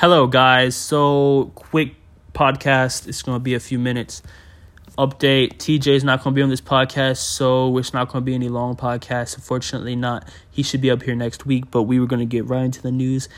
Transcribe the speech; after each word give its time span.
Hello, 0.00 0.28
guys. 0.28 0.76
So, 0.76 1.50
quick 1.56 1.96
podcast. 2.32 3.08
It's 3.08 3.20
going 3.20 3.34
to 3.34 3.40
be 3.40 3.54
a 3.54 3.58
few 3.58 3.80
minutes. 3.80 4.22
Update 4.96 5.56
TJ 5.56 5.88
is 5.88 6.04
not 6.04 6.22
going 6.22 6.34
to 6.34 6.38
be 6.38 6.42
on 6.42 6.50
this 6.50 6.60
podcast, 6.60 7.16
so 7.16 7.76
it's 7.78 7.92
not 7.92 8.06
going 8.06 8.22
to 8.22 8.24
be 8.24 8.32
any 8.32 8.48
long 8.48 8.76
podcast. 8.76 9.34
Unfortunately, 9.34 9.96
not. 9.96 10.28
He 10.52 10.62
should 10.62 10.80
be 10.80 10.88
up 10.88 11.02
here 11.02 11.16
next 11.16 11.46
week, 11.46 11.68
but 11.72 11.82
we 11.82 11.98
were 11.98 12.06
going 12.06 12.20
to 12.20 12.26
get 12.26 12.46
right 12.46 12.62
into 12.62 12.80
the 12.80 12.92
news. 12.92 13.28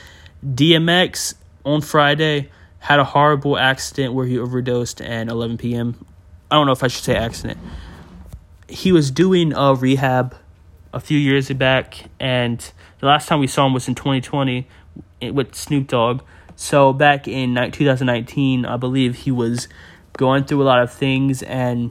DMX 0.45 1.33
on 1.65 1.81
Friday 1.81 2.51
had 2.81 2.99
a 2.99 3.05
horrible 3.05 3.57
accident 3.57 4.13
where 4.13 4.27
he 4.27 4.39
overdosed 4.39 5.01
at 5.01 5.29
11 5.29 5.57
p.m. 5.57 6.05
I 6.51 6.57
don't 6.57 6.67
know 6.67 6.73
if 6.73 6.85
I 6.85 6.89
should 6.89 7.05
say 7.05 7.17
accident. 7.17 7.59
He 8.69 8.93
was 8.93 9.11
doing 9.11 9.55
a 9.55 9.75
rehab 9.75 10.37
a 10.93 11.01
few 11.01 11.17
years 11.17 11.49
back, 11.53 12.11
and 12.21 12.61
the 12.99 13.07
last 13.07 13.29
time 13.29 13.41
we 13.41 13.47
saw 13.47 13.65
him 13.65 13.73
was 13.73 13.89
in 13.89 13.95
2020 13.95 14.69
eh, 15.23 15.31
with 15.31 15.55
Snoop 15.55 15.87
Dogg. 15.87 16.21
So 16.61 16.93
back 16.93 17.27
in 17.27 17.55
2019, 17.55 18.67
I 18.67 18.77
believe 18.77 19.15
he 19.21 19.31
was 19.31 19.67
going 20.19 20.45
through 20.45 20.63
a 20.63 20.65
lot 20.65 20.83
of 20.83 20.93
things, 20.93 21.43
and 21.43 21.91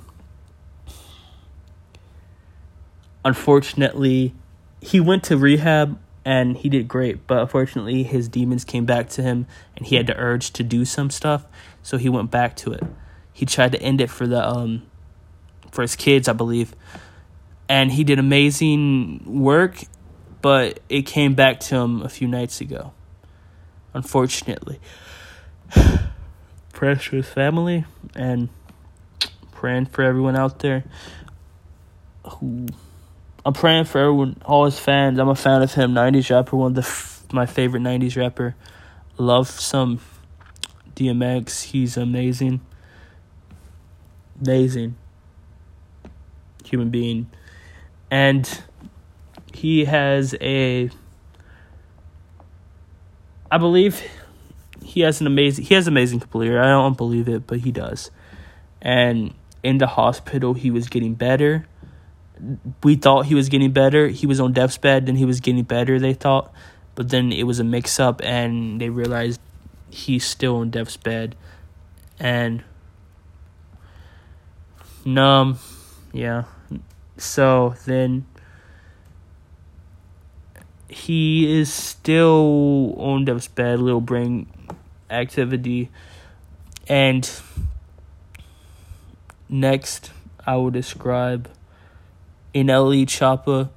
unfortunately, 3.25 4.35
he 4.79 4.99
went 4.99 5.23
to 5.23 5.37
rehab 5.37 5.97
and 6.23 6.55
he 6.57 6.69
did 6.69 6.87
great. 6.87 7.25
But 7.25 7.39
unfortunately, 7.39 8.03
his 8.03 8.27
demons 8.27 8.63
came 8.63 8.85
back 8.85 9.09
to 9.09 9.23
him, 9.23 9.47
and 9.75 9.87
he 9.87 9.95
had 9.95 10.05
the 10.05 10.15
urge 10.15 10.51
to 10.51 10.61
do 10.61 10.85
some 10.85 11.09
stuff, 11.09 11.45
so 11.81 11.97
he 11.97 12.07
went 12.07 12.29
back 12.29 12.55
to 12.57 12.71
it. 12.71 12.83
He 13.33 13.47
tried 13.47 13.71
to 13.71 13.81
end 13.81 13.99
it 13.99 14.11
for 14.11 14.27
the 14.27 14.47
um 14.47 14.83
for 15.71 15.81
his 15.81 15.95
kids, 15.95 16.27
I 16.27 16.33
believe 16.33 16.75
and 17.69 17.91
he 17.91 18.03
did 18.03 18.17
amazing 18.17 19.21
work, 19.25 19.83
but 20.41 20.79
it 20.89 21.03
came 21.03 21.35
back 21.35 21.59
to 21.59 21.75
him 21.75 22.01
a 22.01 22.09
few 22.09 22.27
nights 22.27 22.59
ago. 22.59 22.93
Unfortunately. 23.93 24.79
Prayers 26.73 27.03
for 27.03 27.17
his 27.17 27.27
family 27.27 27.85
and 28.15 28.49
praying 29.51 29.87
for 29.87 30.03
everyone 30.03 30.35
out 30.35 30.59
there 30.59 30.83
who 32.25 32.67
I'm 33.45 33.53
praying 33.53 33.85
for 33.85 33.99
everyone, 33.99 34.41
all 34.45 34.65
his 34.65 34.77
fans. 34.77 35.17
I'm 35.19 35.29
a 35.29 35.35
fan 35.35 35.61
of 35.61 35.73
him, 35.73 35.93
90s 35.93 36.29
rapper, 36.29 36.55
one 36.55 36.71
of 36.71 36.75
the 36.75 36.81
f- 36.81 37.25
my 37.31 37.45
favorite 37.45 37.81
90s 37.81 38.15
rapper. 38.15 38.55
Love 39.17 39.49
some 39.49 39.99
DMX. 40.95 41.63
He's 41.63 41.97
amazing. 41.97 42.61
Amazing 44.41 44.95
human 46.63 46.89
being 46.89 47.27
and 48.11 48.61
he 49.53 49.85
has 49.85 50.35
a 50.41 50.89
I 53.51 53.57
believe 53.57 54.01
he 54.83 55.01
has 55.01 55.21
an 55.21 55.27
amazing 55.27 55.65
he 55.65 55.75
has 55.75 55.87
amazing 55.87 56.19
career. 56.19 56.61
I 56.61 56.67
don't 56.67 56.97
believe 56.97 57.27
it, 57.27 57.47
but 57.47 57.59
he 57.59 57.71
does. 57.71 58.11
And 58.81 59.33
in 59.63 59.77
the 59.77 59.87
hospital 59.87 60.53
he 60.53 60.71
was 60.71 60.87
getting 60.87 61.15
better. 61.15 61.67
We 62.83 62.95
thought 62.95 63.25
he 63.25 63.35
was 63.35 63.49
getting 63.49 63.71
better. 63.71 64.07
He 64.07 64.25
was 64.25 64.39
on 64.39 64.53
death's 64.53 64.77
bed, 64.77 65.05
then 65.05 65.17
he 65.17 65.25
was 65.25 65.41
getting 65.41 65.63
better, 65.63 65.99
they 65.99 66.13
thought. 66.13 66.53
But 66.95 67.09
then 67.09 67.31
it 67.31 67.43
was 67.43 67.59
a 67.59 67.63
mix 67.63 67.99
up 67.99 68.21
and 68.23 68.79
they 68.79 68.89
realized 68.89 69.41
he's 69.89 70.25
still 70.25 70.57
on 70.57 70.69
death's 70.69 70.97
bed. 70.97 71.35
And 72.19 72.63
numb, 75.05 75.59
yeah. 76.13 76.43
So 77.17 77.75
then 77.85 78.25
he 80.89 81.59
is 81.59 81.71
still 81.71 82.95
on 82.97 83.25
death's 83.25 83.47
bed, 83.47 83.79
little 83.79 84.01
brain 84.01 84.47
activity. 85.09 85.89
And 86.87 87.29
next, 89.47 90.11
I 90.45 90.55
will 90.55 90.71
describe 90.71 91.47
NLE 92.55 93.05
Choppa. 93.05 93.69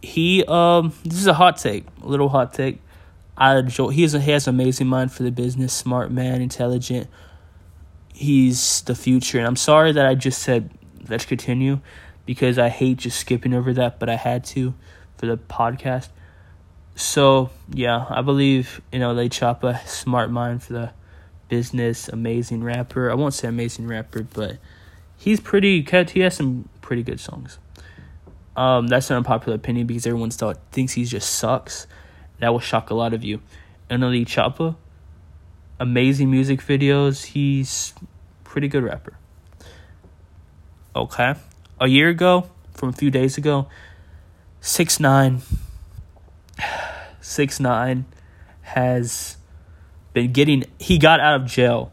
He 0.00 0.44
um 0.46 0.92
this 1.04 1.18
is 1.18 1.26
a 1.26 1.34
hot 1.34 1.56
take, 1.56 1.84
a 2.02 2.06
little 2.06 2.28
hot 2.28 2.54
take. 2.54 2.80
I 3.36 3.56
enjoy 3.56 3.88
he 3.88 4.02
has 4.02 4.14
a, 4.14 4.20
he 4.20 4.30
has 4.30 4.46
an 4.46 4.54
amazing 4.54 4.86
mind 4.86 5.12
for 5.12 5.24
the 5.24 5.32
business, 5.32 5.72
smart 5.72 6.12
man, 6.12 6.40
intelligent, 6.40 7.08
he's 8.14 8.82
the 8.82 8.94
future. 8.94 9.38
And 9.38 9.46
I'm 9.46 9.56
sorry 9.56 9.90
that 9.92 10.06
I 10.06 10.14
just 10.14 10.40
said 10.40 10.70
let's 11.08 11.24
continue 11.24 11.80
because 12.28 12.58
I 12.58 12.68
hate 12.68 12.98
just 12.98 13.18
skipping 13.18 13.54
over 13.54 13.72
that, 13.72 13.98
but 13.98 14.10
I 14.10 14.16
had 14.16 14.44
to 14.52 14.74
for 15.16 15.24
the 15.24 15.38
podcast. 15.38 16.08
So 16.94 17.48
yeah, 17.72 18.04
I 18.10 18.20
believe 18.20 18.82
know 18.92 19.14
Lay 19.14 19.30
Choppa, 19.30 19.86
smart 19.88 20.30
mind 20.30 20.62
for 20.62 20.74
the 20.74 20.90
business, 21.48 22.06
amazing 22.06 22.62
rapper. 22.62 23.10
I 23.10 23.14
won't 23.14 23.32
say 23.32 23.48
amazing 23.48 23.88
rapper, 23.88 24.24
but 24.24 24.58
he's 25.16 25.40
pretty. 25.40 25.80
He 25.80 26.20
has 26.20 26.36
some 26.36 26.68
pretty 26.82 27.02
good 27.02 27.18
songs. 27.18 27.58
Um, 28.54 28.88
that's 28.88 29.08
an 29.08 29.16
unpopular 29.16 29.56
opinion 29.56 29.86
because 29.86 30.06
everyone 30.06 30.30
thought 30.30 30.58
thinks 30.70 30.92
he 30.92 31.06
just 31.06 31.30
sucks. 31.30 31.86
That 32.40 32.50
will 32.50 32.60
shock 32.60 32.90
a 32.90 32.94
lot 32.94 33.14
of 33.14 33.24
you. 33.24 33.40
NLE 33.88 34.26
Choppa, 34.26 34.76
amazing 35.80 36.30
music 36.30 36.60
videos. 36.60 37.24
He's 37.24 37.94
pretty 38.44 38.68
good 38.68 38.84
rapper. 38.84 39.16
Okay. 40.94 41.34
A 41.80 41.86
year 41.86 42.08
ago, 42.08 42.50
from 42.74 42.88
a 42.90 42.92
few 42.92 43.10
days 43.10 43.38
ago, 43.38 43.68
six 44.60 44.98
nine 44.98 45.42
six 47.28 47.60
nine 47.60 48.06
has 48.62 49.36
been 50.12 50.32
getting 50.32 50.64
he 50.78 50.98
got 50.98 51.20
out 51.20 51.40
of 51.40 51.46
jail. 51.46 51.92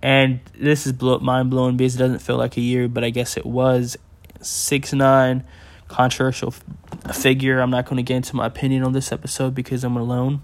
And 0.00 0.40
this 0.58 0.86
is 0.86 0.92
blow, 0.92 1.18
mind 1.20 1.50
blowing 1.50 1.76
because 1.76 1.94
it 1.94 1.98
doesn't 1.98 2.18
feel 2.18 2.36
like 2.36 2.56
a 2.56 2.60
year, 2.60 2.88
but 2.88 3.04
I 3.04 3.10
guess 3.10 3.36
it 3.36 3.46
was. 3.46 3.96
Six 4.40 4.92
nine, 4.92 5.44
controversial 5.86 6.52
figure. 7.12 7.60
I'm 7.60 7.70
not 7.70 7.86
going 7.86 7.98
to 7.98 8.02
get 8.02 8.16
into 8.16 8.34
my 8.34 8.46
opinion 8.46 8.82
on 8.82 8.92
this 8.92 9.12
episode 9.12 9.54
because 9.54 9.84
I'm 9.84 9.96
alone. 9.96 10.42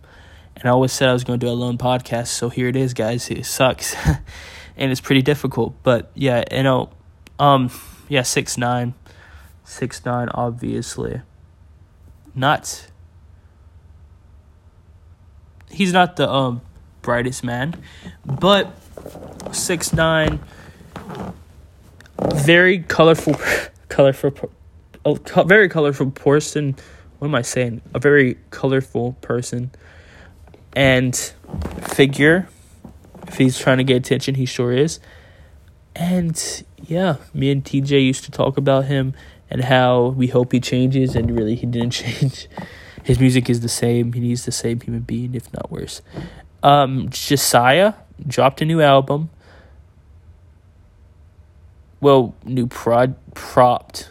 And 0.54 0.66
I 0.66 0.70
always 0.70 0.92
said 0.92 1.08
I 1.08 1.12
was 1.12 1.24
going 1.24 1.38
to 1.40 1.46
do 1.46 1.50
a 1.50 1.54
lone 1.54 1.78
podcast, 1.78 2.28
so 2.28 2.48
here 2.48 2.68
it 2.68 2.74
is, 2.76 2.92
guys. 2.94 3.30
It 3.30 3.46
sucks, 3.46 3.94
and 4.78 4.90
it's 4.90 5.00
pretty 5.00 5.22
difficult. 5.22 5.74
But 5.82 6.10
yeah, 6.14 6.44
you 6.50 6.62
know, 6.62 6.90
um, 7.38 7.70
yeah, 8.08 8.22
six 8.22 8.56
nine, 8.56 8.94
six 9.64 10.04
nine, 10.04 10.28
obviously, 10.30 11.20
not. 12.34 12.86
He's 15.70 15.92
not 15.92 16.16
the 16.16 16.30
um 16.30 16.62
brightest 17.02 17.44
man, 17.44 17.74
but 18.24 18.78
six 19.52 19.92
nine, 19.92 20.40
very 22.34 22.78
colorful, 22.78 23.36
colorful 23.88 24.50
a 25.04 25.44
very 25.44 25.68
colorful 25.68 26.10
person. 26.10 26.76
What 27.18 27.28
am 27.28 27.34
I 27.34 27.42
saying? 27.42 27.80
A 27.94 27.98
very 27.98 28.38
colorful 28.50 29.12
person 29.20 29.70
and 30.74 31.16
figure. 31.82 32.48
If 33.28 33.36
he's 33.38 33.58
trying 33.58 33.78
to 33.78 33.84
get 33.84 33.96
attention, 33.96 34.34
he 34.34 34.46
sure 34.46 34.72
is. 34.72 35.00
And 35.94 36.64
yeah, 36.86 37.16
me 37.32 37.50
and 37.50 37.64
TJ 37.64 38.04
used 38.04 38.24
to 38.24 38.30
talk 38.30 38.56
about 38.56 38.86
him 38.86 39.14
and 39.50 39.64
how 39.64 40.08
we 40.08 40.26
hope 40.26 40.52
he 40.52 40.60
changes, 40.60 41.14
and 41.14 41.30
really 41.36 41.54
he 41.54 41.66
didn't 41.66 41.90
change. 42.02 42.48
His 43.04 43.20
music 43.20 43.48
is 43.48 43.60
the 43.60 43.68
same. 43.68 44.12
He's 44.12 44.44
the 44.44 44.52
same 44.52 44.80
human 44.80 45.02
being, 45.02 45.34
if 45.34 45.52
not 45.52 45.70
worse. 45.70 46.02
Um, 46.62 47.08
Jasiah 47.08 47.94
dropped 48.26 48.60
a 48.60 48.64
new 48.64 48.80
album. 48.80 49.30
Well, 52.00 52.34
new 52.44 52.66
prod 52.66 53.16
propped 53.34 54.10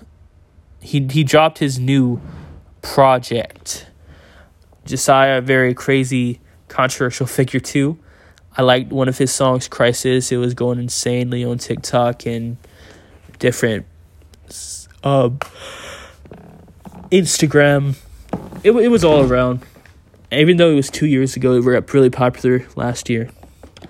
he 0.87 1.05
he 1.11 1.23
dropped 1.25 1.59
his 1.59 1.77
new 1.77 2.21
project. 2.81 3.87
Jasiah, 4.85 5.43
very 5.43 5.73
crazy, 5.73 6.39
controversial 6.69 7.25
figure 7.27 7.59
too. 7.59 7.99
I 8.57 8.63
liked 8.63 8.91
one 8.91 9.07
of 9.07 9.19
his 9.19 9.31
songs, 9.31 9.67
Crisis. 9.67 10.31
It 10.31 10.37
was 10.37 10.55
going 10.55 10.79
insanely 10.79 11.43
on 11.43 11.59
TikTok 11.59 12.25
and 12.25 12.57
different 13.37 13.85
uh, 15.03 15.29
Instagram. 17.11 17.95
It, 18.63 18.71
it 18.71 18.87
was 18.87 19.03
all 19.03 19.21
around. 19.21 19.61
Even 20.31 20.57
though 20.57 20.71
it 20.71 20.75
was 20.75 20.89
two 20.89 21.05
years 21.05 21.35
ago, 21.35 21.53
it 21.53 21.63
was 21.63 21.93
really 21.93 22.09
popular 22.09 22.65
last 22.75 23.09
year. 23.09 23.29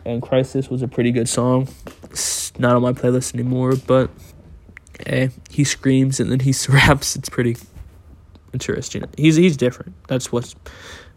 And 0.05 0.21
Crisis 0.21 0.69
was 0.69 0.81
a 0.81 0.87
pretty 0.87 1.13
good 1.13 1.29
song. 1.29 1.69
It's 2.03 2.57
not 2.59 2.75
on 2.75 2.81
my 2.81 2.91
playlist 2.91 3.33
anymore, 3.33 3.73
but 3.87 4.09
eh, 5.05 5.29
he 5.49 5.63
screams 5.63 6.19
and 6.19 6.29
then 6.29 6.41
he 6.41 6.53
raps. 6.69 7.15
It's 7.15 7.29
pretty 7.29 7.55
interesting. 8.51 9.05
He's 9.17 9.37
he's 9.37 9.55
different. 9.55 9.95
That's 10.07 10.29
what's 10.31 10.55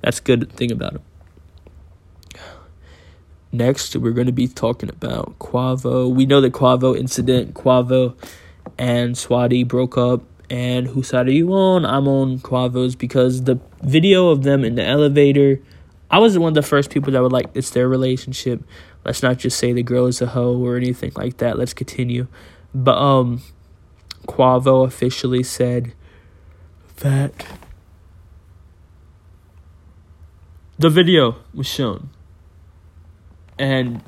that's 0.02 0.20
good 0.20 0.52
thing 0.52 0.70
about 0.70 0.94
him. 0.94 1.02
Next, 3.52 3.96
we're 3.96 4.12
going 4.12 4.28
to 4.28 4.32
be 4.32 4.46
talking 4.46 4.88
about 4.88 5.36
Quavo. 5.40 6.12
We 6.14 6.24
know 6.24 6.40
the 6.40 6.50
Quavo 6.50 6.96
incident. 6.96 7.54
Quavo 7.54 8.14
and 8.78 9.16
Saweetie 9.16 9.66
broke 9.66 9.98
up, 9.98 10.22
And 10.48 10.86
whose 10.86 11.08
side 11.08 11.26
are 11.26 11.32
you 11.32 11.52
on? 11.52 11.84
I'm 11.84 12.06
on 12.06 12.38
Quavo's 12.38 12.94
because 12.94 13.44
the 13.44 13.58
video 13.82 14.28
of 14.28 14.44
them 14.44 14.64
in 14.64 14.76
the 14.76 14.84
elevator, 14.84 15.60
I 16.10 16.18
was 16.18 16.38
one 16.38 16.50
of 16.50 16.54
the 16.54 16.62
first 16.62 16.90
people 16.90 17.12
that 17.12 17.22
would 17.22 17.32
like 17.32 17.50
it's 17.54 17.70
their 17.70 17.88
relationship. 17.88 18.62
Let's 19.04 19.22
not 19.22 19.38
just 19.38 19.58
say 19.58 19.72
the 19.72 19.82
girl 19.82 20.06
is 20.06 20.20
a 20.20 20.26
hoe 20.26 20.56
or 20.56 20.76
anything 20.76 21.12
like 21.16 21.38
that. 21.38 21.58
Let's 21.58 21.72
continue. 21.72 22.28
But 22.74 22.98
um 22.98 23.42
Quavo 24.26 24.86
officially 24.86 25.42
said 25.42 25.94
that 26.98 27.46
the 30.78 30.90
video 30.90 31.36
was 31.52 31.66
shown. 31.66 32.10
And 33.60 34.02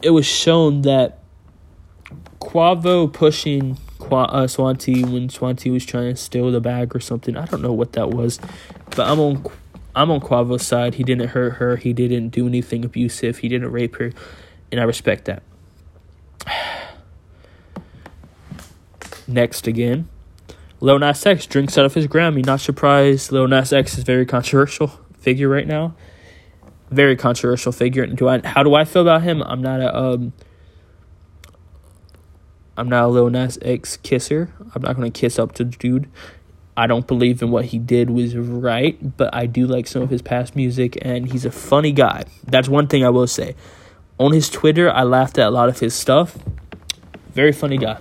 it 0.00 0.10
was 0.10 0.24
shown 0.24 0.82
that 0.82 1.18
Quavo 2.40 3.12
pushing 3.12 3.76
Qu- 3.98 4.14
uh, 4.14 4.46
Saweetie 4.46 5.04
when 5.04 5.28
Saweetie 5.28 5.70
was 5.70 5.84
trying 5.84 6.14
to 6.14 6.16
steal 6.16 6.50
the 6.50 6.60
bag 6.60 6.96
or 6.96 7.00
something. 7.00 7.36
I 7.36 7.44
don't 7.44 7.60
know 7.60 7.74
what 7.74 7.92
that 7.92 8.08
was, 8.08 8.40
but 8.90 9.00
I'm 9.00 9.20
on 9.20 9.44
I'm 9.94 10.10
on 10.10 10.20
Quavo's 10.20 10.66
side. 10.66 10.94
He 10.94 11.02
didn't 11.04 11.28
hurt 11.28 11.54
her. 11.54 11.76
He 11.76 11.92
didn't 11.92 12.30
do 12.30 12.46
anything 12.46 12.84
abusive. 12.86 13.38
He 13.38 13.48
didn't 13.48 13.70
rape 13.70 13.96
her, 13.96 14.12
and 14.72 14.80
I 14.80 14.84
respect 14.84 15.26
that. 15.26 15.42
Next 19.26 19.66
again, 19.66 20.08
Lil 20.80 21.00
Nas 21.00 21.26
X 21.26 21.46
drinks 21.46 21.76
out 21.76 21.84
of 21.84 21.92
his 21.92 22.06
Grammy. 22.06 22.46
Not 22.46 22.60
surprised. 22.60 23.30
Lil 23.30 23.48
Nas 23.48 23.74
X 23.74 23.98
is 23.98 24.04
very 24.04 24.24
controversial 24.24 24.92
figure 25.18 25.50
right 25.50 25.66
now. 25.66 25.94
Very 26.90 27.16
controversial 27.16 27.72
figure. 27.72 28.06
Do 28.06 28.28
I? 28.28 28.40
How 28.46 28.62
do 28.62 28.74
I 28.74 28.84
feel 28.84 29.02
about 29.02 29.22
him? 29.22 29.42
I'm 29.42 29.60
not 29.60 29.80
a 29.80 29.96
um. 29.96 30.32
I'm 32.76 32.88
not 32.88 33.04
a 33.04 33.08
Lil 33.08 33.30
Nas 33.30 33.58
X 33.62 33.96
kisser. 33.96 34.52
I'm 34.74 34.82
not 34.82 34.94
gonna 34.96 35.10
kiss 35.10 35.38
up 35.38 35.52
to 35.52 35.64
the 35.64 35.76
dude. 35.76 36.08
I 36.76 36.86
don't 36.86 37.06
believe 37.06 37.40
in 37.40 37.50
what 37.50 37.66
he 37.66 37.78
did 37.78 38.10
was 38.10 38.36
right, 38.36 39.16
but 39.16 39.34
I 39.34 39.46
do 39.46 39.66
like 39.66 39.86
some 39.86 40.02
of 40.02 40.10
his 40.10 40.20
past 40.20 40.54
music, 40.54 40.98
and 41.00 41.32
he's 41.32 41.46
a 41.46 41.50
funny 41.50 41.90
guy. 41.90 42.24
That's 42.44 42.68
one 42.68 42.86
thing 42.86 43.02
I 43.02 43.08
will 43.08 43.26
say. 43.26 43.56
On 44.18 44.32
his 44.32 44.50
Twitter, 44.50 44.90
I 44.90 45.02
laughed 45.02 45.38
at 45.38 45.46
a 45.46 45.50
lot 45.50 45.70
of 45.70 45.80
his 45.80 45.94
stuff. 45.94 46.36
Very 47.32 47.52
funny 47.52 47.78
guy. 47.78 47.98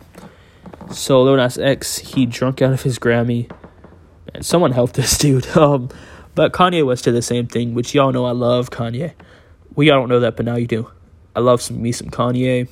So 0.92 1.24
Lil 1.24 1.38
Nas 1.38 1.58
X, 1.58 1.98
he 1.98 2.26
drunk 2.26 2.62
out 2.62 2.74
of 2.74 2.84
his 2.84 3.00
Grammy. 3.00 3.50
And 4.34 4.46
someone 4.46 4.72
help 4.72 4.94
this 4.94 5.18
dude. 5.18 5.48
Um, 5.56 5.90
but 6.36 6.52
Kanye 6.52 6.86
West 6.86 7.06
did 7.06 7.16
the 7.16 7.22
same 7.22 7.48
thing, 7.48 7.74
which 7.74 7.96
y'all 7.96 8.12
know 8.12 8.26
I 8.26 8.32
love 8.32 8.70
Kanye. 8.70 9.14
We 9.74 9.90
all 9.90 10.02
don't 10.02 10.10
know 10.10 10.20
that, 10.20 10.36
but 10.36 10.46
now 10.46 10.56
you 10.56 10.68
do. 10.68 10.92
I 11.36 11.40
love 11.40 11.62
some 11.62 11.82
me 11.82 11.92
some 11.92 12.10
Kanye. 12.10 12.68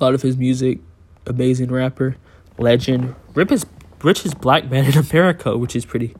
A 0.00 0.04
lot 0.04 0.14
of 0.14 0.22
his 0.22 0.36
music, 0.36 0.78
amazing 1.26 1.70
rapper, 1.70 2.16
legend. 2.56 3.14
Rip 3.34 3.52
is 3.52 3.66
richest 4.02 4.40
black 4.40 4.70
man 4.70 4.84
in 4.86 4.96
America, 5.10 5.56
which 5.56 5.74
is 5.76 5.84
pretty 5.84 6.14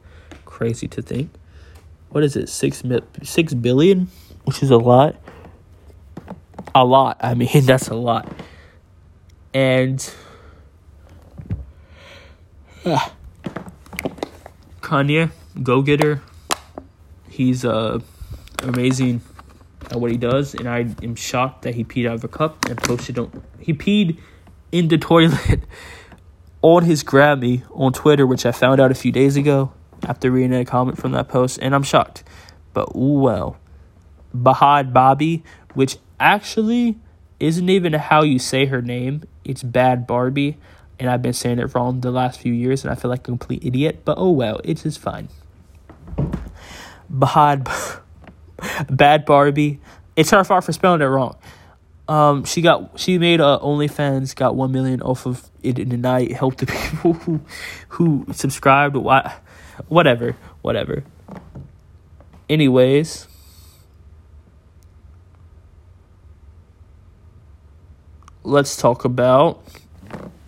crazy 0.45 0.89
to 0.89 1.01
think. 1.01 1.31
What 2.11 2.25
is 2.25 2.37
it? 2.37 2.49
Six 2.49 2.83
six 3.23 3.55
billion, 3.55 4.09
which 4.45 4.63
is 4.63 4.71
a 4.71 4.77
lot. 4.77 5.17
A 6.75 6.85
lot. 6.85 7.19
I 7.21 7.35
mean, 7.35 7.49
that's 7.65 7.89
a 7.89 7.95
lot. 7.95 8.31
And 9.55 10.13
uh, 12.85 13.09
Kanye, 14.81 15.31
go 15.62 15.82
getter. 15.82 16.23
He's 17.29 17.64
uh 17.64 18.00
amazing 18.62 19.23
at 19.91 20.00
what 20.00 20.11
he 20.11 20.17
does, 20.17 20.55
and 20.55 20.69
I 20.69 20.81
am 21.02 21.14
shocked 21.14 21.62
that 21.62 21.75
he 21.75 21.85
peed 21.85 22.06
out 22.06 22.14
of 22.14 22.25
a 22.25 22.29
cup 22.29 22.64
and 22.67 22.79
posted 22.79 23.19
on. 23.19 23.43
He 23.58 23.73
peed 23.73 24.19
in 24.73 24.88
the 24.88 24.99
toilet 25.11 25.61
on 26.62 26.85
his 26.85 27.02
Grammy 27.02 27.62
on 27.70 27.93
Twitter, 27.93 28.26
which 28.26 28.44
I 28.44 28.52
found 28.52 28.81
out 28.81 28.91
a 28.91 28.94
few 28.94 29.12
days 29.12 29.37
ago 29.37 29.73
after 30.06 30.31
reading 30.31 30.55
a 30.55 30.64
comment 30.64 30.99
from 30.99 31.12
that 31.12 31.29
post, 31.29 31.58
and 31.62 31.75
I'm 31.75 31.82
shocked. 31.82 32.25
But 32.73 32.94
ooh 32.94 33.20
well, 33.20 33.58
Bahad 34.37 34.93
Bobby, 34.93 35.43
which 35.75 35.99
actually 36.19 36.99
isn't 37.38 37.69
even 37.69 37.94
how 37.94 38.23
you 38.23 38.38
say 38.38 38.67
her 38.67 38.82
name. 38.82 39.25
It's 39.44 39.62
Bad 39.62 40.06
Barbie, 40.06 40.58
and 40.99 41.11
I've 41.11 41.23
been 41.23 41.32
saying 41.32 41.58
it 41.58 41.75
wrong 41.75 42.00
the 42.00 42.11
last 42.11 42.41
few 42.41 42.53
years, 42.53 42.85
and 42.85 42.93
I 42.93 42.94
feel 42.94 43.11
like 43.11 43.20
a 43.20 43.25
complete 43.25 43.64
idiot. 43.64 44.03
But 44.05 44.19
oh 44.19 44.31
well, 44.31 44.61
it 44.62 44.85
is 44.85 44.96
fine. 44.96 45.29
Bahad, 47.12 47.69
Bad 48.90 49.25
Barbie. 49.25 49.81
It's 50.17 50.31
her 50.31 50.44
fault 50.44 50.64
for 50.64 50.72
spelling 50.72 51.00
it 51.00 51.06
wrong. 51.06 51.37
Um, 52.08 52.44
she 52.44 52.61
got 52.61 52.99
she 52.99 53.19
made 53.19 53.40
uh, 53.40 53.61
OnlyFans, 53.62 54.34
got 54.34 54.56
one 54.56 54.72
million 54.72 55.00
off 55.00 55.26
of 55.26 55.49
it 55.62 55.78
in 55.78 55.90
the 55.90 55.96
night. 55.96 56.32
Helped 56.32 56.58
the 56.58 56.67
people 56.90 57.12
who 57.12 57.40
who 57.90 58.26
subscribed. 58.32 58.96
Why, 58.96 59.37
whatever, 59.88 60.37
whatever. 60.61 61.05
Anyways, 62.49 63.28
let's 68.43 68.76
talk 68.76 69.05
about 69.05 69.62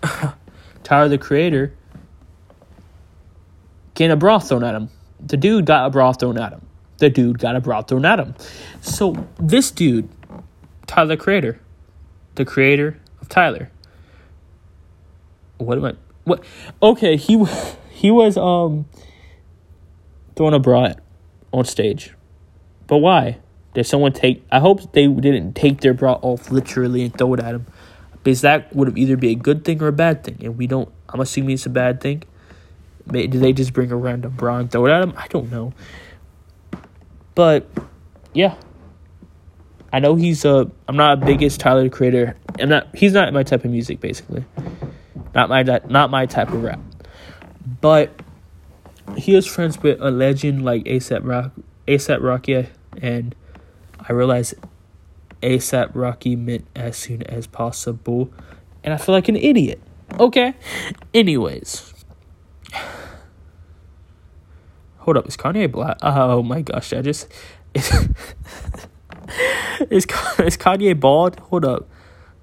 Tyler 0.83 1.09
the 1.09 1.19
Creator 1.19 1.75
getting 3.95 4.11
a 4.11 4.17
bra 4.17 4.41
thrown 4.41 4.65
at 4.65 4.75
him. 4.75 4.89
The 5.27 5.37
dude 5.37 5.67
got 5.67 5.87
a 5.87 5.91
bra 5.91 6.13
thrown 6.13 6.39
at 6.39 6.53
him. 6.53 6.67
The 6.99 7.11
dude 7.11 7.39
got 7.39 7.57
a 7.57 7.61
bra 7.61 7.83
thrown 7.83 8.05
at 8.05 8.19
him. 8.19 8.35
So 8.81 9.27
this 9.39 9.71
dude, 9.71 10.09
Tyler 10.87 11.17
Creator, 11.17 11.61
the 12.35 12.45
creator 12.45 12.99
of 13.21 13.29
Tyler. 13.29 13.71
What 15.59 15.79
am 15.79 15.85
I? 15.85 15.95
What? 16.25 16.45
Okay, 16.83 17.17
he 17.17 17.45
he 17.91 18.11
was 18.11 18.37
um 18.37 18.87
throwing 20.37 20.55
a 20.55 20.59
bra 20.59 20.93
on 21.53 21.65
stage, 21.65 22.15
but 22.87 22.99
why? 22.99 23.39
Did 23.75 23.85
someone 23.85 24.13
take? 24.13 24.45
I 24.51 24.61
hope 24.61 24.93
they 24.93 25.07
didn't 25.07 25.55
take 25.55 25.81
their 25.81 25.95
bra 25.95 26.19
off 26.21 26.51
literally 26.51 27.05
and 27.05 27.17
throw 27.17 27.33
it 27.35 27.41
at 27.41 27.55
him, 27.55 27.67
because 28.23 28.43
that 28.43 28.75
would 28.75 28.89
have 28.89 28.99
either 28.99 29.17
be 29.17 29.31
a 29.31 29.35
good 29.35 29.65
thing 29.65 29.83
or 29.83 29.89
a 29.89 29.93
bad 29.93 30.25
thing, 30.25 30.39
and 30.43 30.59
we 30.59 30.67
don't. 30.67 30.91
I'm 31.09 31.21
assuming 31.21 31.55
it's 31.55 31.67
a 31.67 31.71
bad 31.71 32.01
thing. 32.01 32.25
Did 33.09 33.33
they 33.33 33.53
just 33.53 33.73
bring 33.73 33.91
a 33.91 33.97
random 33.97 34.33
bra 34.33 34.59
and 34.59 34.71
throw 34.71 34.87
it 34.87 34.91
at 34.91 35.03
him? 35.03 35.15
I 35.17 35.27
don't 35.29 35.51
know. 35.51 35.73
But 37.35 37.67
yeah, 38.33 38.57
I 39.93 39.99
know 39.99 40.15
he's 40.15 40.45
a. 40.45 40.71
I'm 40.89 40.97
not 40.97 41.23
a 41.23 41.27
biggest 41.27 41.61
Tyler 41.61 41.89
creator. 41.89 42.37
I'm 42.59 42.69
not. 42.69 42.95
He's 42.95 43.13
not 43.13 43.33
my 43.33 43.43
type 43.43 43.65
of 43.65 43.71
music, 43.71 44.01
basically. 44.01 44.45
Not 45.35 45.49
my 45.49 45.63
not 45.63 46.11
my 46.11 46.27
type 46.27 46.49
of 46.49 46.63
rap. 46.63 46.81
But 47.81 48.11
he 49.17 49.35
is 49.35 49.47
friends 49.47 49.83
with 49.83 50.01
a 50.01 50.11
legend 50.11 50.65
like 50.65 50.85
ASAP 50.85 51.21
Rock, 51.25 51.53
ASAP 51.87 52.23
Rocky, 52.23 52.69
and 53.01 53.35
I 53.99 54.13
realized 54.13 54.55
ASAP 55.43 55.91
Rocky 55.95 56.37
meant 56.37 56.67
as 56.75 56.97
soon 56.97 57.23
as 57.25 57.47
possible, 57.47 58.33
and 58.83 58.95
I 58.95 58.97
feel 58.97 59.15
like 59.15 59.29
an 59.29 59.37
idiot. 59.37 59.81
Okay. 60.19 60.55
Anyways. 61.15 61.92
Hold 65.03 65.17
up, 65.17 65.27
is 65.27 65.37
Kanye 65.37 65.71
black? 65.71 65.99
Oh 66.01 66.45
my 66.45 66.63
gosh, 66.63 66.93
I 66.93 67.03
just 67.03 67.27
is 67.75 67.91
is 69.91 70.05
is 70.39 70.57
Kanye 70.57 70.99
bald? 70.99 71.41
Hold 71.41 71.65
up. 71.65 71.89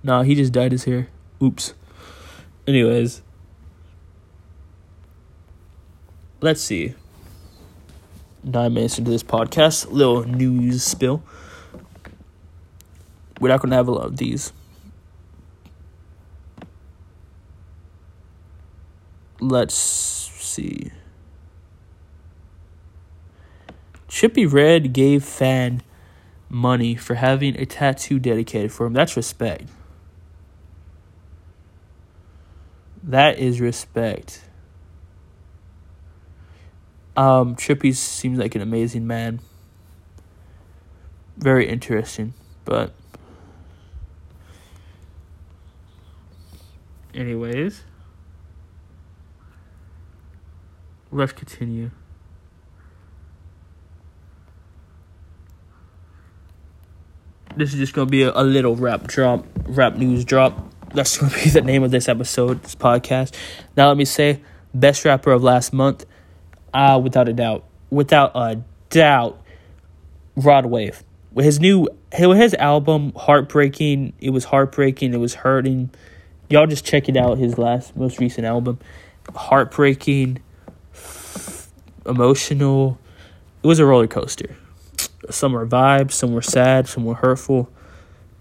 Nah, 0.04 0.24
he 0.24 0.36
just 0.36 0.52
dyed 0.52 0.74
his 0.74 0.84
hair. 0.84 1.08
Oops. 1.42 1.74
Anyways. 2.68 3.22
Let's 6.42 6.60
see. 6.62 6.96
Nine 8.44 8.74
minutes 8.74 8.98
into 8.98 9.12
this 9.12 9.24
podcast, 9.24 9.90
little 9.90 10.26
news 10.26 10.84
spill. 10.84 11.24
We're 13.40 13.48
not 13.48 13.62
gonna 13.62 13.78
have 13.78 13.88
a 13.88 13.92
lot 13.92 14.06
of 14.06 14.18
these. 14.18 14.52
Let's 19.40 19.76
see. 19.76 20.92
Trippie 24.20 24.52
Redd 24.52 24.92
gave 24.92 25.24
fan 25.24 25.82
money 26.50 26.94
for 26.94 27.14
having 27.14 27.58
a 27.58 27.66
tattoo 27.66 28.20
dedicated 28.20 28.70
for 28.70 28.86
him. 28.86 28.92
That's 28.92 29.16
respect. 29.16 29.70
That 33.02 33.40
is 33.40 33.62
respect. 33.62 34.42
Um, 37.16 37.56
Trippie 37.56 37.96
seems 37.96 38.38
like 38.38 38.56
an 38.56 38.62
amazing 38.62 39.08
man. 39.08 39.40
Very 41.38 41.70
interesting, 41.70 42.34
but 42.66 42.92
anyways, 47.14 47.84
let's 51.10 51.32
continue. 51.32 51.92
This 57.60 57.74
is 57.74 57.80
just 57.80 57.94
gonna 57.94 58.10
be 58.10 58.24
a, 58.24 58.32
a 58.34 58.42
little 58.42 58.78
rap 58.78 59.06
drop, 59.06 59.46
rap 59.68 59.98
news 59.98 60.24
drop. 60.24 60.72
that's 60.94 61.18
to 61.18 61.26
be 61.26 61.50
the 61.50 61.60
name 61.60 61.84
of 61.84 61.92
this 61.92 62.08
episode, 62.08 62.64
this 62.64 62.74
podcast. 62.74 63.36
Now, 63.76 63.90
let 63.90 63.98
me 63.98 64.06
say, 64.06 64.40
best 64.74 65.04
rapper 65.04 65.34
of 65.34 65.44
last 65.44 65.74
month, 65.74 66.06
uh, 66.74 67.02
without 67.04 67.28
a 67.28 67.34
doubt, 67.34 67.66
without 67.90 68.32
a 68.34 68.64
doubt, 68.90 69.44
Rod 70.38 70.68
Wave. 70.68 71.04
With 71.34 71.44
his 71.44 71.60
new, 71.60 71.90
his 72.14 72.54
album, 72.54 73.12
Heartbreaking, 73.18 74.14
it 74.22 74.30
was 74.30 74.46
heartbreaking, 74.46 75.14
it 75.14 75.20
was 75.20 75.34
hurting. 75.34 75.90
Y'all 76.48 76.66
just 76.66 76.86
check 76.86 77.10
it 77.10 77.18
out, 77.18 77.40
his 77.40 77.58
last, 77.58 77.94
most 77.94 78.20
recent 78.20 78.48
album. 78.48 78.80
Heartbreaking, 79.36 80.42
emotional. 82.06 83.00
It 83.62 83.68
was 83.68 83.80
a 83.80 83.86
roller 83.86 84.08
coaster. 84.08 84.56
Some 85.30 85.54
were 85.54 85.68
vibes, 85.68 86.14
some 86.14 86.34
were 86.34 86.42
sad, 86.42 86.88
some 86.88 87.06
were 87.06 87.16
hurtful 87.16 87.72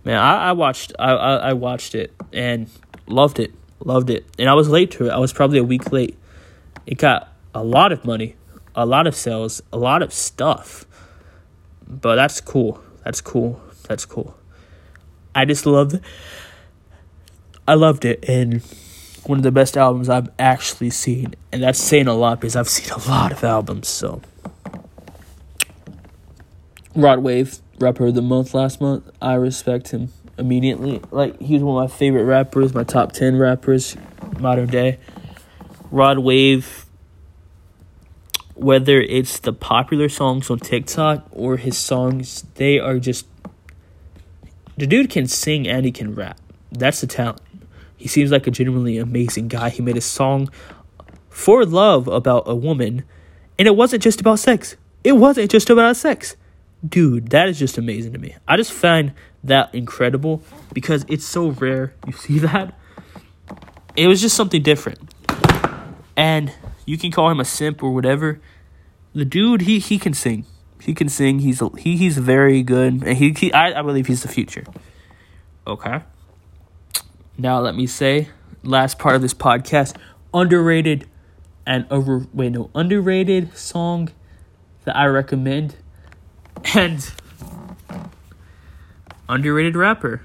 man, 0.09 0.19
I, 0.19 0.49
I 0.49 0.53
watched 0.53 0.93
I, 0.99 1.13
I, 1.13 1.37
I 1.37 1.53
watched 1.53 1.95
it 1.95 2.15
and 2.33 2.69
loved 3.07 3.39
it, 3.39 3.53
loved 3.81 4.09
it, 4.09 4.25
and 4.39 4.49
I 4.49 4.55
was 4.55 4.69
late 4.69 4.91
to 4.93 5.07
it. 5.07 5.11
I 5.11 5.19
was 5.19 5.35
probably 5.35 5.59
a 5.59 5.65
week 5.65 5.93
late. 5.93 6.17
It 6.87 6.97
got 6.97 7.33
a 7.55 7.63
lot 7.63 7.93
of 7.93 8.07
money, 8.07 8.37
a 8.75 8.87
lot 8.87 9.07
of 9.07 9.15
sales, 9.15 9.63
a 9.71 9.77
lot 9.77 10.03
of 10.03 10.13
stuff. 10.13 10.87
But 11.87 12.17
that's 12.17 12.41
cool. 12.41 12.83
That's 13.05 13.21
cool. 13.21 13.61
That's 13.87 14.07
cool. 14.07 14.35
I 15.35 15.45
just 15.45 15.67
loved 15.67 16.01
I 17.67 17.75
loved 17.75 18.07
it 18.07 18.25
and 18.27 18.63
one 19.27 19.37
of 19.37 19.45
the 19.45 19.53
best 19.53 19.77
albums 19.77 20.09
I've 20.09 20.31
actually 20.39 20.89
seen. 20.89 21.35
And 21.53 21.63
that's 21.63 21.79
saying 21.79 22.09
a 22.09 22.15
lot 22.15 22.41
because 22.41 22.57
I've 22.57 22.69
seen 22.69 22.91
a 22.93 23.09
lot 23.11 23.31
of 23.31 23.45
albums, 23.45 23.89
so 23.89 24.23
Rod 26.99 27.21
Wave 27.21 27.61
rapper 27.79 28.07
of 28.07 28.17
the 28.17 28.23
month 28.23 28.55
last 28.55 28.81
month. 28.81 29.09
I 29.23 29.35
respect 29.35 29.93
him 29.93 30.13
immediately. 30.37 31.01
Like 31.13 31.41
he 31.41 31.55
was 31.55 31.63
one 31.63 31.85
of 31.85 31.91
my 31.91 31.97
favorite 31.97 32.25
rappers, 32.25 32.75
my 32.75 32.83
top 32.83 33.13
ten 33.13 33.37
rappers, 33.37 33.97
modern 34.41 34.69
day. 34.69 34.99
Rod 35.93 36.19
Wave. 36.19 36.87
Whether 38.57 39.01
it's 39.01 39.39
the 39.39 39.53
popular 39.53 40.09
songs 40.09 40.51
on 40.51 40.59
TikTok 40.59 41.25
or 41.31 41.57
his 41.57 41.79
songs, 41.79 42.45
they 42.57 42.81
are 42.81 42.99
just. 42.99 43.29
The 44.77 44.89
dude 44.89 45.09
can 45.09 45.29
sing 45.29 45.69
and 45.69 45.85
he 45.85 45.93
can 45.93 46.17
rap. 46.17 46.41
That's 46.73 47.01
the 47.01 47.07
talent. 47.07 47.41
He 47.97 48.09
seems 48.09 48.33
like 48.33 48.49
a 48.49 48.51
genuinely 48.51 48.99
amazing 48.99 49.47
guy. 49.47 49.71
He 49.71 49.83
made 49.83 49.97
a 49.97 50.01
song 50.01 50.51
for 51.31 51.65
love 51.65 52.09
about 52.09 52.43
a 52.47 52.57
woman, 52.57 53.05
and 53.57 53.69
it 53.69 53.77
wasn't 53.77 54.03
just 54.03 54.21
about 54.21 54.41
sex. 54.41 54.77
It 55.05 55.13
wasn't 55.13 55.53
just 55.53 55.71
about 55.71 55.97
sex 55.97 56.35
dude, 56.87 57.31
that 57.31 57.49
is 57.49 57.59
just 57.59 57.79
amazing 57.79 58.13
to 58.13 58.19
me. 58.19 58.37
I 58.47 58.57
just 58.57 58.73
find 58.73 59.13
that 59.45 59.75
incredible 59.75 60.43
because 60.73 61.05
it's 61.09 61.27
so 61.27 61.51
rare. 61.51 61.95
You 62.07 62.13
see 62.13 62.39
that? 62.41 62.75
It 63.97 64.07
was 64.07 64.21
just 64.21 64.37
something 64.37 64.63
different. 64.63 64.99
And 66.17 66.53
you 66.87 66.99
can 66.99 67.11
call 67.11 67.31
him 67.31 67.41
a 67.41 67.45
simp 67.45 67.83
or 67.83 67.93
whatever. 67.93 68.41
The 69.15 69.25
dude, 69.25 69.63
he 69.63 69.79
he 69.79 69.99
can 69.99 70.15
sing. 70.15 70.45
He 70.81 70.95
can 70.95 71.09
sing. 71.09 71.41
He's 71.41 71.63
he 71.79 71.97
he's 71.97 72.19
very 72.19 72.63
good. 72.63 73.03
And 73.05 73.17
he, 73.17 73.33
he 73.33 73.53
I, 73.53 73.79
I 73.79 73.83
believe 73.83 74.07
he's 74.07 74.23
the 74.23 74.29
future. 74.29 74.65
Okay. 75.67 76.01
Now 77.37 77.61
let 77.61 77.75
me 77.75 77.87
say, 77.87 78.29
last 78.63 78.99
part 78.99 79.15
of 79.15 79.23
this 79.23 79.35
podcast, 79.35 79.97
underrated 80.33 81.07
and 81.67 81.87
over 81.91 82.27
wait 82.33 82.53
no, 82.53 82.71
underrated 82.75 83.57
song 83.57 84.11
that 84.85 84.97
I 84.97 85.07
recommend 85.07 85.77
and 86.75 87.13
underrated 89.29 89.77
rapper. 89.77 90.23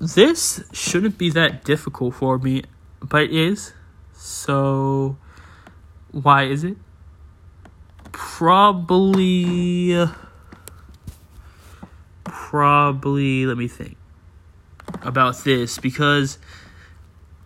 This 0.00 0.64
shouldn't 0.72 1.16
be 1.16 1.30
that 1.30 1.64
difficult 1.64 2.14
for 2.14 2.38
me, 2.38 2.64
but 3.00 3.22
it 3.22 3.32
is. 3.32 3.72
So, 4.12 5.16
why 6.10 6.44
is 6.44 6.64
it? 6.64 6.76
Probably. 8.12 10.06
Probably, 12.24 13.46
let 13.46 13.56
me 13.56 13.66
think 13.66 13.96
about 15.02 15.42
this 15.44 15.78
because 15.78 16.38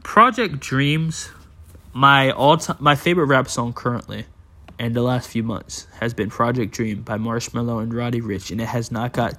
Project 0.03 0.59
Dreams, 0.59 1.31
my 1.93 2.31
all 2.31 2.57
time, 2.57 2.77
my 2.81 2.95
favorite 2.95 3.27
rap 3.27 3.49
song 3.49 3.73
currently 3.73 4.27
and 4.79 4.95
the 4.95 5.03
last 5.03 5.29
few 5.29 5.43
months 5.43 5.87
has 6.01 6.15
been 6.15 6.31
Project 6.31 6.73
Dream 6.73 7.03
by 7.03 7.19
Marshmello 7.19 7.83
and 7.83 7.93
Roddy 7.93 8.21
Ricch, 8.21 8.51
and 8.51 8.61
it 8.61 8.67
has 8.67 8.91
not 8.93 9.13
got 9.13 9.35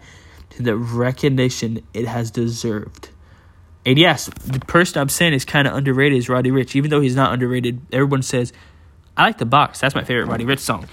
to 0.52 0.64
the 0.64 0.76
recognition 0.76 1.84
it 1.94 2.06
has 2.06 2.32
deserved. 2.32 3.10
And 3.86 3.98
yes, 3.98 4.26
the 4.46 4.60
person 4.60 5.02
I'm 5.02 5.10
saying 5.10 5.34
is 5.34 5.46
kind 5.46 5.68
of 5.68 5.74
underrated 5.74 6.18
is 6.18 6.28
Roddy 6.28 6.52
Ricch, 6.52 6.76
even 6.76 6.90
though 6.92 7.02
he's 7.02 7.16
not 7.16 7.34
underrated. 7.34 7.82
Everyone 7.94 8.22
says, 8.22 8.52
I 9.16 9.24
like 9.24 9.38
the 9.38 9.46
box. 9.46 9.80
That's 9.80 9.96
my 9.96 10.04
favorite 10.04 10.26
Roddy 10.26 10.46
Ricch 10.46 10.60
song. 10.60 10.88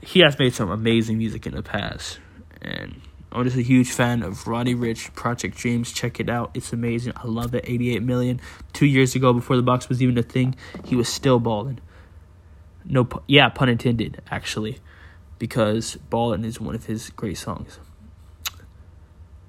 He 0.00 0.20
has 0.20 0.38
made 0.38 0.54
some 0.54 0.70
amazing 0.70 1.18
music 1.18 1.46
in 1.46 1.54
the 1.54 1.62
past, 1.62 2.18
and 2.60 3.00
I'm 3.30 3.44
just 3.44 3.56
a 3.56 3.62
huge 3.62 3.90
fan 3.90 4.22
of 4.22 4.46
Roddy 4.46 4.74
Ricch, 4.74 5.14
Project 5.14 5.56
Dreams. 5.56 5.92
Check 5.92 6.20
it 6.20 6.28
out. 6.28 6.50
It's 6.54 6.72
amazing. 6.72 7.12
I 7.16 7.26
love 7.26 7.54
it. 7.54 7.64
88 7.66 8.02
million. 8.02 8.40
Two 8.72 8.86
years 8.86 9.14
ago, 9.14 9.32
before 9.32 9.56
the 9.56 9.62
box 9.62 9.88
was 9.88 10.02
even 10.02 10.18
a 10.18 10.22
thing, 10.22 10.54
he 10.84 10.96
was 10.96 11.08
still 11.08 11.38
balling. 11.38 11.78
No, 12.84 13.08
yeah, 13.26 13.48
pun 13.48 13.68
intended, 13.68 14.22
actually, 14.30 14.78
because 15.38 15.96
Ballin' 16.10 16.44
is 16.44 16.60
one 16.60 16.74
of 16.74 16.86
his 16.86 17.10
great 17.10 17.38
songs. 17.38 17.78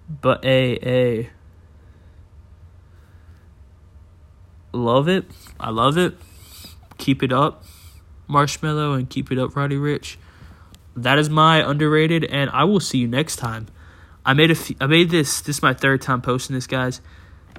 But 0.10 0.44
a 0.46 0.78
a 0.84 1.30
love 4.72 5.08
it. 5.08 5.26
I 5.60 5.70
love 5.70 5.98
it. 5.98 6.16
Keep 6.98 7.24
it 7.24 7.32
up, 7.32 7.64
Marshmello, 8.30 8.96
and 8.98 9.10
keep 9.10 9.32
it 9.32 9.40
up, 9.40 9.56
Roddy 9.56 9.78
Ricch. 9.78 10.18
That 10.96 11.18
is 11.18 11.30
my 11.30 11.68
underrated, 11.68 12.24
and 12.26 12.50
I 12.52 12.66
will 12.66 12.80
see 12.80 13.00
you 13.00 13.08
next 13.08 13.38
time. 13.38 13.68
I 14.26 14.34
made 14.34 14.52
a 14.52 14.54
f- 14.54 14.72
I 14.80 14.86
made 14.86 15.10
this. 15.10 15.42
This 15.42 15.58
is 15.58 15.62
my 15.64 15.74
third 15.74 16.02
time 16.02 16.22
posting 16.22 16.54
this, 16.54 16.68
guys. 16.68 17.02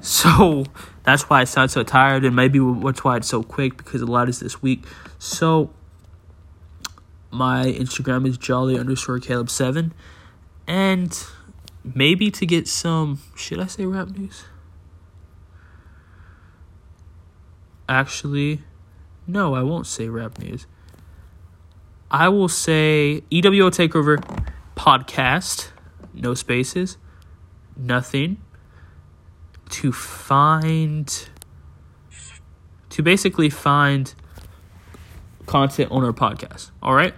So 0.00 0.64
that's 1.04 1.24
why 1.24 1.40
I 1.40 1.44
sound 1.44 1.70
so 1.70 1.82
tired, 1.82 2.24
and 2.24 2.36
maybe 2.36 2.58
that's 2.58 3.04
why 3.04 3.16
it's 3.16 3.28
so 3.28 3.42
quick 3.42 3.76
because 3.76 4.02
a 4.02 4.06
lot 4.06 4.28
is 4.28 4.40
this 4.40 4.62
week. 4.62 4.84
So 5.18 5.70
my 7.30 7.64
Instagram 7.66 8.26
is 8.26 8.36
jolly 8.38 8.78
underscore 8.78 9.18
Caleb 9.18 9.50
seven, 9.50 9.92
and 10.66 11.24
maybe 11.82 12.30
to 12.30 12.46
get 12.46 12.68
some 12.68 13.20
should 13.34 13.60
I 13.60 13.66
say 13.66 13.86
rap 13.86 14.10
news? 14.10 14.44
Actually, 17.88 18.62
no, 19.26 19.54
I 19.54 19.62
won't 19.62 19.86
say 19.86 20.08
rap 20.08 20.38
news. 20.38 20.66
I 22.10 22.28
will 22.28 22.48
say 22.48 23.22
EWO 23.30 23.70
Takeover 23.70 24.22
podcast, 24.76 25.70
no 26.14 26.34
spaces, 26.34 26.96
nothing 27.76 28.38
to 29.71 29.92
find 29.92 31.28
to 32.90 33.02
basically 33.02 33.50
find 33.50 34.14
content 35.47 35.90
on 35.90 36.04
our 36.04 36.12
podcast. 36.12 36.71
All 36.83 36.94
right? 36.94 37.14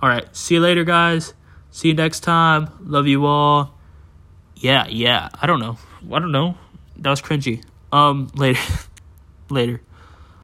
All 0.00 0.08
right. 0.08 0.34
See 0.34 0.54
you 0.54 0.60
later, 0.60 0.84
guys. 0.84 1.34
See 1.70 1.88
you 1.88 1.94
next 1.94 2.20
time. 2.20 2.70
Love 2.80 3.06
you 3.06 3.26
all. 3.26 3.74
Yeah, 4.56 4.86
yeah. 4.88 5.28
I 5.40 5.46
don't 5.46 5.60
know. 5.60 5.76
I 6.12 6.18
don't 6.20 6.32
know. 6.32 6.56
That 6.96 7.10
was 7.10 7.20
cringy. 7.20 7.64
Um, 7.90 8.30
later. 8.34 8.60
later. 9.50 9.80